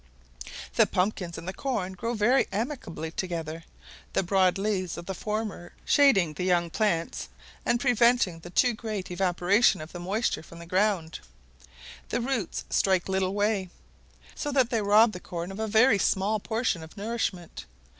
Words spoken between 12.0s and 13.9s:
the roots strike little way,